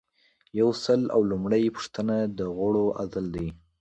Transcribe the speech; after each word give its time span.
یو 0.59 0.69
سل 0.83 1.01
او 1.15 1.21
لومړۍ 1.31 1.63
پوښتنه 1.75 2.15
د 2.37 2.39
غړو 2.57 2.85
عزل 3.01 3.25
دی. 3.35 3.47